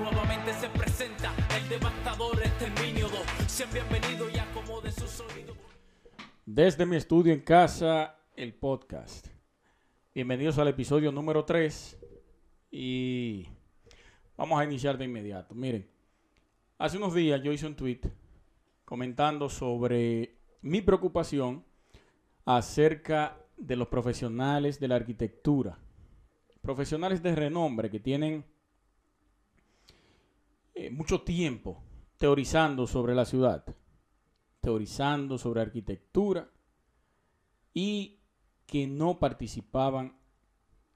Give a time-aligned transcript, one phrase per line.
[0.00, 3.20] Nuevamente se presenta el devastador exterminio 2.
[3.46, 5.58] Sean bienvenidos y acomoden sus sonidos.
[6.46, 9.26] Desde mi estudio en casa, el podcast.
[10.14, 11.98] Bienvenidos al episodio número 3
[12.70, 13.46] y
[14.38, 15.54] vamos a iniciar de inmediato.
[15.54, 15.86] Miren,
[16.78, 18.00] hace unos días yo hice un tweet
[18.86, 21.62] comentando sobre mi preocupación
[22.46, 25.78] acerca de los profesionales de la arquitectura.
[26.62, 28.46] Profesionales de renombre que tienen
[30.80, 31.82] eh, mucho tiempo
[32.16, 33.66] teorizando sobre la ciudad,
[34.62, 36.50] teorizando sobre arquitectura
[37.74, 38.20] y
[38.64, 40.16] que no participaban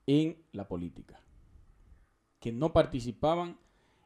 [0.07, 1.21] en la política,
[2.41, 3.59] que no participaban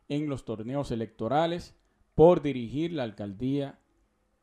[0.08, 1.76] en los torneos electorales
[2.16, 3.78] por dirigir la alcaldía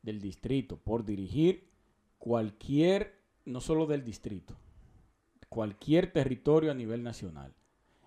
[0.00, 1.68] del distrito, por dirigir
[2.16, 4.56] cualquier, no solo del distrito,
[5.50, 7.54] cualquier territorio a nivel nacional.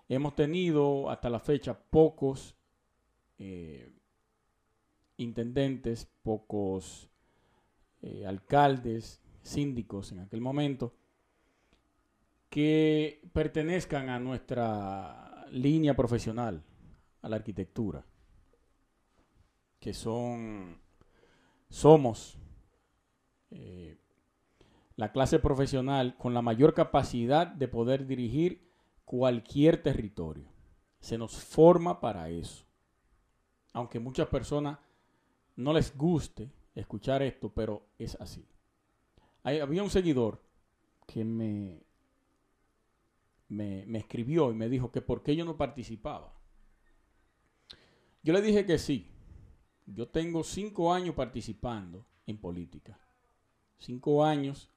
[0.08, 2.56] Hemos tenido hasta la fecha pocos
[3.40, 3.90] eh,
[5.16, 7.08] intendentes, pocos
[8.02, 10.94] eh, alcaldes, síndicos en aquel momento,
[12.50, 16.62] que pertenezcan a nuestra línea profesional,
[17.22, 18.04] a la arquitectura,
[19.78, 20.78] que son,
[21.70, 22.38] somos
[23.50, 23.96] eh,
[24.96, 28.70] la clase profesional con la mayor capacidad de poder dirigir
[29.06, 30.52] cualquier territorio.
[30.98, 32.69] Se nos forma para eso.
[33.72, 34.78] Aunque muchas personas
[35.56, 38.46] no les guste escuchar esto, pero es así.
[39.42, 40.42] había un seguidor
[41.06, 41.82] que me,
[43.48, 46.34] me, me escribió y me dijo que por qué yo no participaba.
[48.22, 49.06] Yo le dije que sí.
[49.86, 52.98] Yo tengo cinco años participando en política.
[53.78, 54.70] Cinco años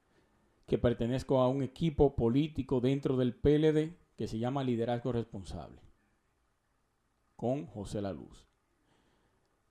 [0.65, 5.81] que pertenezco a un equipo político dentro del PLD que se llama Liderazgo Responsable,
[7.35, 8.47] con José La Luz.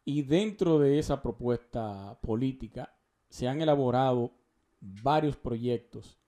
[0.05, 2.95] Y dentro de esa propuesta política
[3.29, 4.33] se han elaborado
[4.81, 6.19] varios proyectos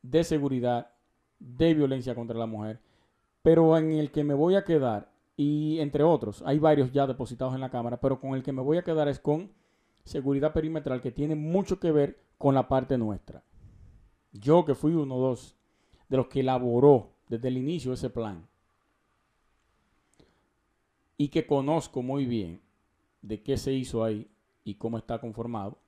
[0.00, 0.90] de seguridad,
[1.38, 2.80] de violencia contra la mujer,
[3.42, 7.54] pero en el que me voy a quedar, y entre otros, hay varios ya depositados
[7.54, 9.52] en la Cámara, pero con el que me voy a quedar es con
[10.04, 13.44] seguridad perimetral, que tiene mucho que ver con la parte nuestra.
[14.32, 15.56] Yo que fui uno dos
[16.08, 18.48] de los que elaboró desde el inicio ese plan,
[21.22, 22.60] y que conozco muy bien
[23.20, 24.28] de qué se hizo ahí
[24.64, 25.78] y cómo está conformado.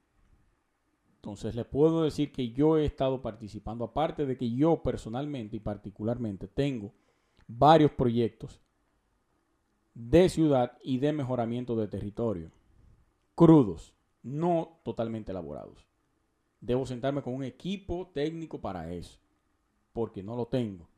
[1.17, 5.59] Entonces les puedo decir que yo he estado participando, aparte de que yo personalmente y
[5.59, 6.93] particularmente tengo
[7.49, 8.61] varios proyectos
[9.93, 12.53] de ciudad y de mejoramiento de territorio,
[13.34, 13.93] crudos,
[14.23, 15.84] no totalmente elaborados.
[16.61, 19.19] Debo sentarme con un equipo técnico para eso,
[19.93, 20.89] porque no lo tengo.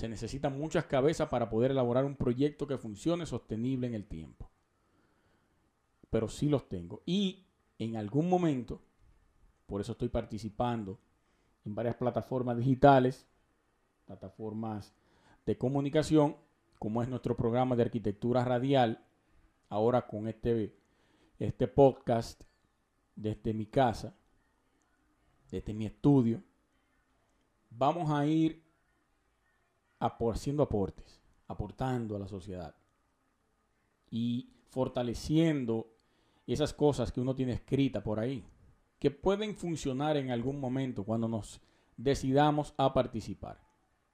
[0.00, 4.48] Se necesitan muchas cabezas para poder elaborar un proyecto que funcione sostenible en el tiempo.
[6.08, 7.02] Pero sí los tengo.
[7.04, 7.44] Y
[7.78, 8.80] en algún momento,
[9.66, 10.98] por eso estoy participando
[11.66, 13.26] en varias plataformas digitales,
[14.06, 14.94] plataformas
[15.44, 16.34] de comunicación,
[16.78, 19.04] como es nuestro programa de arquitectura radial,
[19.68, 20.74] ahora con este,
[21.38, 22.42] este podcast
[23.16, 24.16] desde mi casa,
[25.50, 26.42] desde mi estudio,
[27.68, 28.69] vamos a ir
[30.00, 32.74] haciendo aportes, aportando a la sociedad
[34.10, 35.86] y fortaleciendo
[36.46, 38.44] esas cosas que uno tiene escrita por ahí,
[38.98, 41.60] que pueden funcionar en algún momento cuando nos
[41.96, 43.60] decidamos a participar.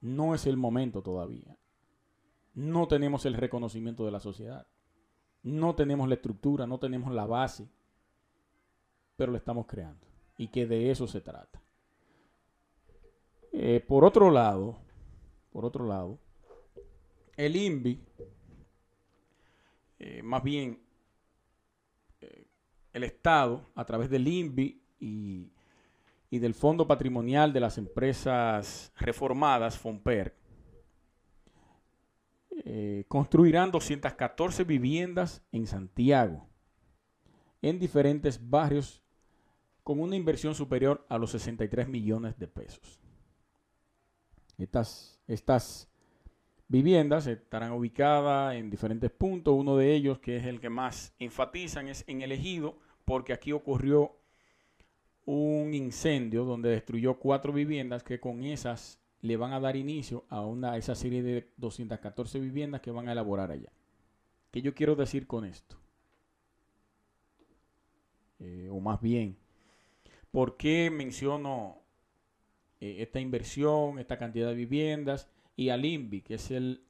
[0.01, 1.57] No es el momento todavía.
[2.53, 4.67] No tenemos el reconocimiento de la sociedad.
[5.43, 7.67] No tenemos la estructura, no tenemos la base,
[9.15, 10.05] pero lo estamos creando.
[10.37, 11.61] Y que de eso se trata.
[13.51, 14.77] Eh, por otro lado,
[15.57, 16.19] por otro lado,
[17.35, 17.99] el INVI,
[19.97, 20.79] eh, más bien
[22.21, 22.45] eh,
[22.93, 25.49] el Estado, a través del INVI y,
[26.29, 30.35] del Fondo Patrimonial de las Empresas Reformadas, FOMPER,
[32.63, 36.47] eh, construirán 214 viviendas en Santiago,
[37.63, 39.03] en diferentes barrios,
[39.83, 42.99] con una inversión superior a los 63 millones de pesos.
[44.59, 45.89] Estas estas
[46.67, 49.53] viviendas estarán ubicadas en diferentes puntos.
[49.55, 53.51] Uno de ellos, que es el que más enfatizan, es en el ejido, porque aquí
[53.51, 54.15] ocurrió
[55.25, 60.41] un incendio donde destruyó cuatro viviendas que con esas le van a dar inicio a
[60.41, 63.71] una esa serie de 214 viviendas que van a elaborar allá.
[64.51, 65.77] ¿Qué yo quiero decir con esto?
[68.39, 69.37] Eh, o más bien,
[70.31, 71.81] ¿por qué menciono
[72.79, 76.83] eh, esta inversión, esta cantidad de viviendas y al INVI, que es el,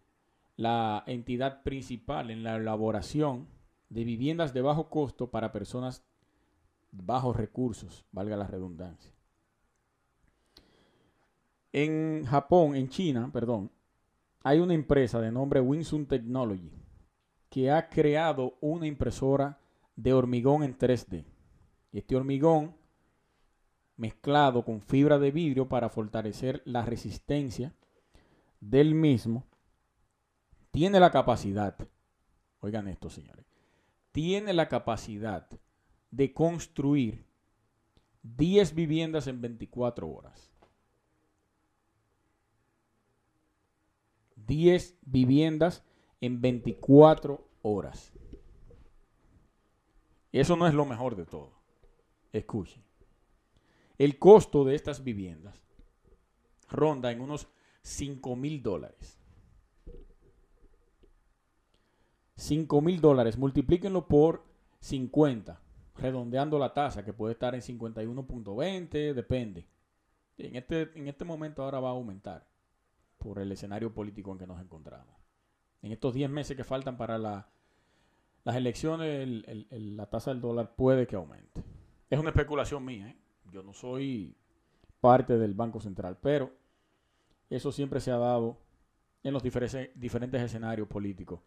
[0.55, 3.47] la entidad principal en la elaboración
[3.89, 6.03] de viviendas de bajo costo para personas
[6.91, 9.11] bajos recursos, valga la redundancia.
[11.71, 13.71] En Japón, en China, perdón,
[14.43, 16.71] hay una empresa de nombre Winsun Technology
[17.49, 19.59] que ha creado una impresora
[19.95, 21.25] de hormigón en 3D.
[21.91, 22.75] Este hormigón
[23.97, 27.73] mezclado con fibra de vidrio para fortalecer la resistencia
[28.61, 29.43] del mismo
[30.71, 31.75] tiene la capacidad,
[32.59, 33.45] oigan esto señores,
[34.11, 35.49] tiene la capacidad
[36.11, 37.25] de construir
[38.21, 40.51] 10 viviendas en 24 horas.
[44.35, 45.83] 10 viviendas
[46.21, 48.13] en 24 horas.
[50.31, 51.53] Eso no es lo mejor de todo.
[52.31, 52.86] Escuchen.
[53.97, 55.59] El costo de estas viviendas
[56.69, 57.47] ronda en unos
[57.81, 59.17] 5 mil dólares.
[62.35, 64.43] 5 mil dólares, multiplíquenlo por
[64.79, 65.59] 50,
[65.95, 69.67] redondeando la tasa, que puede estar en 51.20, depende.
[70.37, 72.47] En este, en este momento ahora va a aumentar
[73.17, 75.15] por el escenario político en que nos encontramos.
[75.81, 77.49] En estos 10 meses que faltan para la,
[78.43, 79.27] las elecciones,
[79.71, 81.63] la tasa del dólar puede que aumente.
[82.09, 83.17] Es una especulación mía, ¿eh?
[83.51, 84.35] Yo no soy
[84.99, 86.51] parte del Banco Central, pero
[87.49, 88.57] eso siempre se ha dado
[89.23, 91.39] en los diferentes escenarios políticos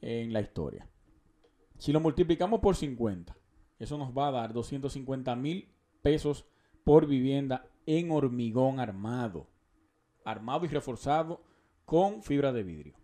[0.00, 0.88] en la historia.
[1.78, 3.36] Si lo multiplicamos por 50,
[3.78, 5.68] eso nos va a dar 250 mil
[6.02, 6.44] pesos
[6.84, 9.46] por vivienda en hormigón armado.
[10.24, 11.42] Armado y reforzado
[11.84, 12.94] con fibra de vidrio.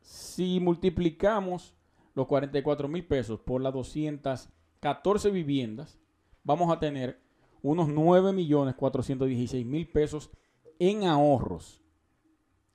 [0.00, 1.74] Si multiplicamos
[2.14, 5.98] los 44 mil pesos por las 214 viviendas,
[6.42, 7.20] vamos a tener
[7.60, 10.30] unos 9 millones 416 mil pesos
[10.78, 11.82] en ahorros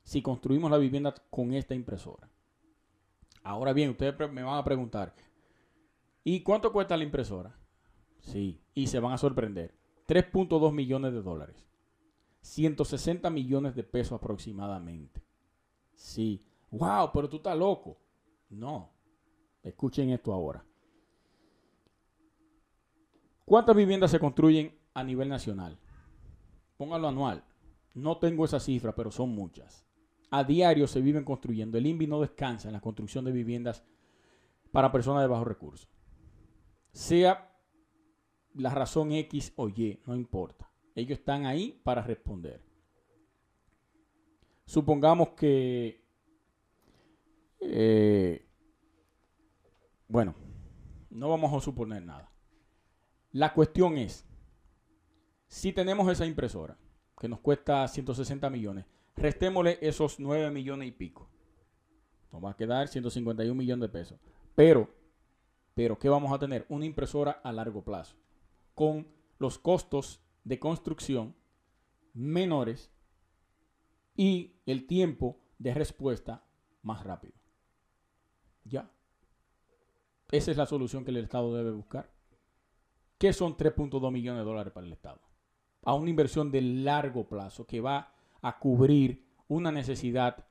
[0.03, 2.29] si construimos la vivienda con esta impresora.
[3.43, 5.13] Ahora bien, ustedes me van a preguntar,
[6.23, 7.55] ¿y cuánto cuesta la impresora?
[8.19, 9.73] Sí, y se van a sorprender.
[10.07, 11.65] 3.2 millones de dólares.
[12.41, 15.21] 160 millones de pesos aproximadamente.
[15.93, 16.43] Sí.
[16.71, 17.97] Wow, pero tú estás loco.
[18.49, 18.91] No.
[19.63, 20.63] Escuchen esto ahora.
[23.45, 25.77] ¿Cuántas viviendas se construyen a nivel nacional?
[26.77, 27.43] Póngalo anual.
[27.93, 29.85] No tengo esa cifra, pero son muchas
[30.31, 31.77] a diario se viven construyendo.
[31.77, 33.83] El INVI no descansa en la construcción de viviendas
[34.71, 35.89] para personas de bajos recursos.
[36.93, 37.53] Sea
[38.53, 40.71] la razón X o Y, no importa.
[40.95, 42.63] Ellos están ahí para responder.
[44.65, 46.01] Supongamos que,
[47.59, 48.47] eh,
[50.07, 50.33] bueno,
[51.09, 52.31] no vamos a suponer nada.
[53.33, 54.25] La cuestión es,
[55.47, 56.77] si tenemos esa impresora
[57.19, 61.29] que nos cuesta 160 millones, Restémosle esos 9 millones y pico.
[62.31, 64.19] Nos va a quedar 151 millones de pesos.
[64.55, 64.89] Pero,
[65.73, 66.65] pero, ¿qué vamos a tener?
[66.69, 68.15] Una impresora a largo plazo.
[68.73, 71.35] Con los costos de construcción
[72.13, 72.91] menores
[74.15, 76.43] y el tiempo de respuesta
[76.81, 77.33] más rápido.
[78.63, 78.91] Ya.
[80.31, 82.11] Esa es la solución que el Estado debe buscar.
[83.17, 85.21] ¿Qué son 3.2 millones de dólares para el Estado?
[85.83, 90.45] A una inversión de largo plazo que va a cubrir una necesidad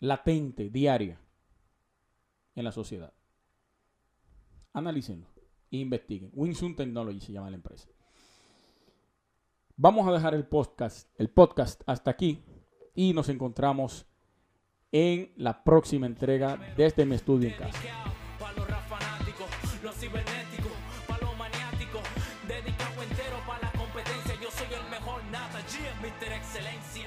[0.00, 1.20] latente, diaria,
[2.54, 3.12] en la sociedad.
[4.72, 5.26] Analícenlo
[5.70, 6.30] e investiguen.
[6.34, 7.88] Winsun Technology se llama la empresa.
[9.76, 12.42] Vamos a dejar el podcast, el podcast hasta aquí
[12.94, 14.06] y nos encontramos
[14.90, 17.78] en la próxima entrega desde mi estudio en casa.
[26.38, 26.97] Excelencia.